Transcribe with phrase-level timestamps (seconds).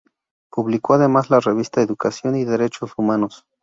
[0.49, 3.45] Publicó además la revista "Educación y Derechos Humanos.